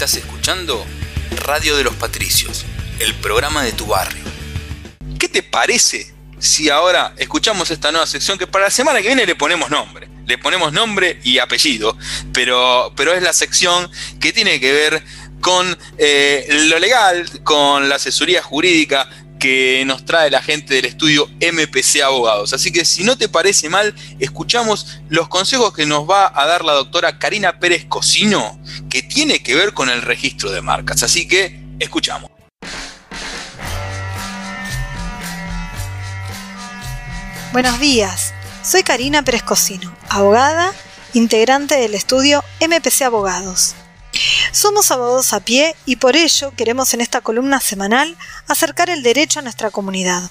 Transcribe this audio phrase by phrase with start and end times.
[0.00, 0.82] Estás escuchando
[1.44, 2.64] Radio de los Patricios,
[3.00, 4.24] el programa de tu barrio.
[5.18, 9.26] ¿Qué te parece si ahora escuchamos esta nueva sección que para la semana que viene
[9.26, 10.08] le ponemos nombre?
[10.24, 11.98] Le ponemos nombre y apellido,
[12.32, 15.04] pero, pero es la sección que tiene que ver
[15.42, 19.06] con eh, lo legal, con la asesoría jurídica
[19.40, 22.52] que nos trae la gente del estudio MPC Abogados.
[22.52, 26.64] Así que si no te parece mal, escuchamos los consejos que nos va a dar
[26.64, 31.02] la doctora Karina Pérez Cocino, que tiene que ver con el registro de marcas.
[31.02, 32.30] Así que escuchamos.
[37.52, 40.72] Buenos días, soy Karina Pérez Cocino, abogada,
[41.14, 43.74] integrante del estudio MPC Abogados.
[44.52, 48.16] Somos abogados a pie y por ello queremos en esta columna semanal
[48.48, 50.28] acercar el derecho a nuestra comunidad.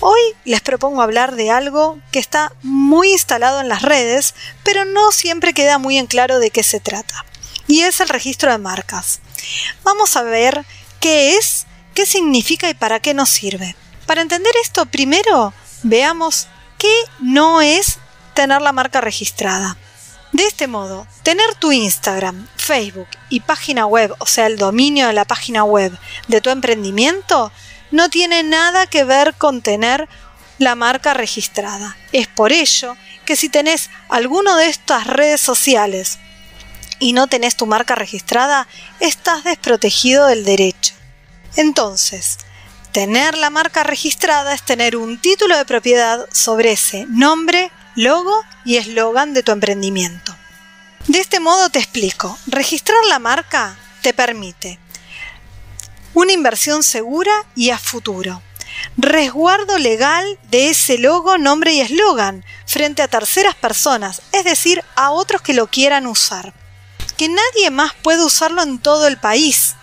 [0.00, 5.12] Hoy les propongo hablar de algo que está muy instalado en las redes, pero no
[5.12, 7.24] siempre queda muy en claro de qué se trata,
[7.66, 9.20] y es el registro de marcas.
[9.82, 10.64] Vamos a ver
[11.00, 13.74] qué es, qué significa y para qué nos sirve.
[14.06, 17.98] Para entender esto, primero veamos qué no es
[18.34, 19.76] tener la marca registrada.
[20.32, 25.14] De este modo, tener tu Instagram, Facebook y página web, o sea, el dominio de
[25.14, 25.96] la página web
[26.28, 27.50] de tu emprendimiento,
[27.90, 30.08] no tiene nada que ver con tener
[30.58, 31.96] la marca registrada.
[32.12, 36.18] Es por ello que si tenés alguno de estas redes sociales
[36.98, 38.66] y no tenés tu marca registrada,
[39.00, 40.94] estás desprotegido del derecho.
[41.56, 42.38] Entonces,
[42.92, 48.76] tener la marca registrada es tener un título de propiedad sobre ese nombre, logo y
[48.76, 50.32] eslogan de tu emprendimiento.
[51.08, 52.38] De este modo te explico.
[52.46, 54.78] Registrar la marca te permite
[56.14, 58.40] una inversión segura y a futuro.
[58.96, 65.10] Resguardo legal de ese logo, nombre y eslogan frente a terceras personas, es decir, a
[65.10, 66.54] otros que lo quieran usar.
[67.16, 69.74] Que nadie más puede usarlo en todo el país.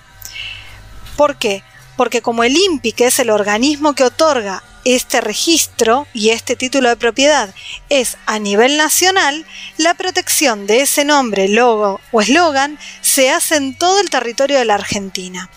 [1.18, 1.64] ¿Por qué?
[1.96, 6.90] Porque como el INPI, que es el organismo que otorga este registro y este título
[6.90, 7.54] de propiedad
[7.90, 9.46] es a nivel nacional,
[9.78, 14.66] la protección de ese nombre, logo o eslogan se hace en todo el territorio de
[14.66, 15.50] la Argentina.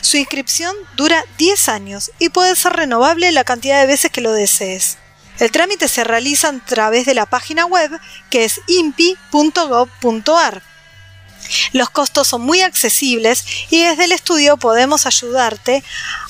[0.00, 4.32] Su inscripción dura 10 años y puede ser renovable la cantidad de veces que lo
[4.32, 4.98] desees.
[5.38, 7.90] El trámite se realiza a través de la página web
[8.30, 10.62] que es impi.gov.ar.
[11.72, 15.82] Los costos son muy accesibles y desde el estudio podemos ayudarte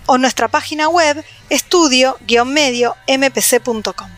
[0.08, 4.10] o nuestra página web estudio-medio-mpc.com.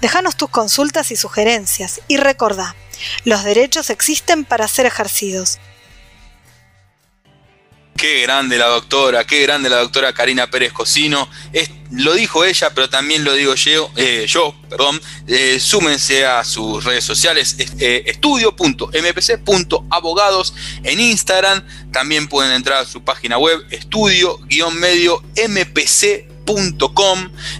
[0.00, 2.74] Déjanos tus consultas y sugerencias y recordá,
[3.24, 5.58] los derechos existen para ser ejercidos
[7.98, 11.28] Qué grande la doctora, qué grande la doctora Karina Pérez Cocino.
[11.90, 15.00] lo dijo ella, pero también lo digo yo, eh, yo perdón.
[15.26, 20.54] Eh, súmense a sus redes sociales, eh, estudio.mpc.abogados
[20.84, 21.66] en Instagram.
[21.90, 26.27] También pueden entrar a su página web, estudio-medio-mpc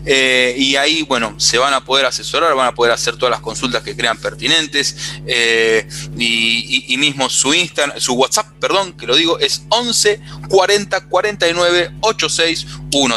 [0.05, 3.41] eh, y ahí, bueno, se van a poder asesorar, van a poder hacer todas las
[3.41, 9.39] consultas que crean pertinentes eh, y, mismo su Instagram, su WhatsApp, perdón, que lo digo,
[9.39, 12.67] es 11 40 49 86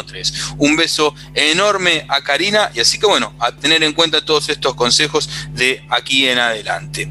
[0.06, 0.32] 13.
[0.58, 4.74] Un beso enorme a Karina y así que bueno, a tener en cuenta todos estos
[4.74, 7.00] consejos de aquí en adelante.